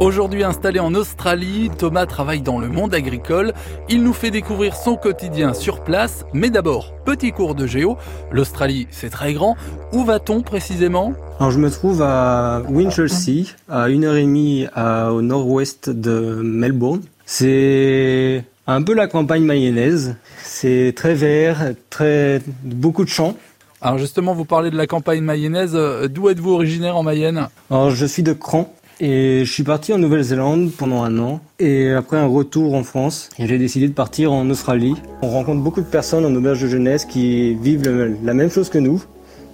[0.00, 3.54] Aujourd'hui installé en Australie, Thomas travaille dans le monde agricole.
[3.88, 6.24] Il nous fait découvrir son quotidien sur place.
[6.32, 7.96] Mais d'abord, petit cours de géo.
[8.32, 9.56] L'Australie, c'est très grand.
[9.92, 11.14] Où va-t-on précisément?
[11.38, 17.02] Alors je me trouve à Winchelsea, à une heure et demie au nord-ouest de Melbourne.
[17.24, 20.16] C'est un peu la campagne mayonnaise.
[20.42, 23.36] C'est très vert, très beaucoup de champs.
[23.80, 25.78] Alors justement, vous parlez de la campagne mayonnaise.
[26.10, 27.48] D'où êtes-vous originaire en Mayenne?
[27.70, 31.40] Alors je suis de Cran, et je suis parti en Nouvelle-Zélande pendant un an.
[31.58, 34.94] Et après un retour en France, j'ai décidé de partir en Australie.
[35.22, 38.78] On rencontre beaucoup de personnes en auberge de jeunesse qui vivent la même chose que
[38.78, 39.02] nous.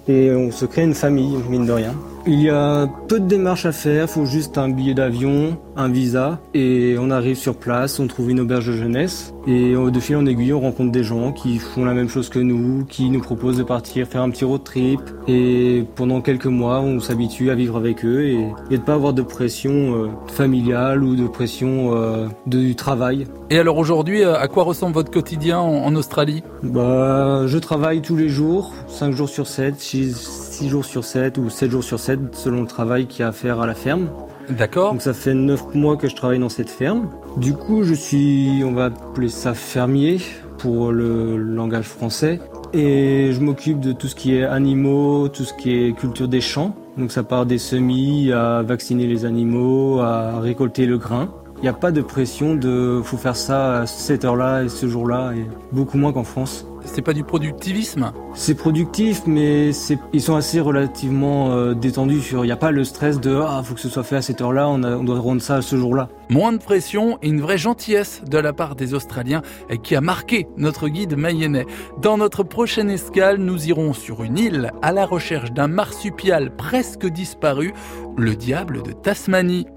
[0.07, 1.93] Et on se crée une famille, mine de rien.
[2.27, 5.89] Il y a peu de démarches à faire, il faut juste un billet d'avion, un
[5.89, 10.15] visa, et on arrive sur place, on trouve une auberge de jeunesse, et de fil
[10.17, 13.21] en aiguille, on rencontre des gens qui font la même chose que nous, qui nous
[13.21, 17.55] proposent de partir faire un petit road trip, et pendant quelques mois, on s'habitue à
[17.55, 21.95] vivre avec eux et, et de pas avoir de pression euh, familiale ou de pression
[21.95, 23.25] euh, de, du travail.
[23.49, 26.43] Et alors aujourd'hui, euh, à quoi ressemble votre quotidien en, en Australie?
[26.61, 31.49] Bah, je travaille tous les jours, 5 jours sur 7, 6 jours sur 7 ou
[31.49, 34.09] 7 jours sur 7 selon le travail qu'il y a à faire à la ferme.
[34.49, 34.91] D'accord.
[34.91, 37.09] Donc ça fait 9 mois que je travaille dans cette ferme.
[37.37, 40.19] Du coup, je suis, on va appeler ça fermier
[40.57, 42.39] pour le langage français.
[42.73, 46.41] Et je m'occupe de tout ce qui est animaux, tout ce qui est culture des
[46.41, 46.75] champs.
[46.97, 51.29] Donc ça part des semis à vacciner les animaux, à récolter le grain.
[51.57, 54.87] Il n'y a pas de pression de faut faire ça à cette heure-là et ce
[54.87, 56.65] jour-là, et beaucoup moins qu'en France.
[56.85, 59.71] C'est pas du productivisme C'est productif, mais
[60.13, 62.43] ils sont assez relativement euh, détendus sur.
[62.43, 64.41] Il n'y a pas le stress de ah faut que ce soit fait à cette
[64.41, 66.09] heure-là, on doit rendre ça à ce jour-là.
[66.29, 69.41] Moins de pression et une vraie gentillesse de la part des Australiens
[69.83, 71.65] qui a marqué notre guide mayennais.
[72.01, 77.05] Dans notre prochaine escale, nous irons sur une île à la recherche d'un marsupial presque
[77.05, 77.73] disparu,
[78.17, 79.67] le diable de Tasmanie.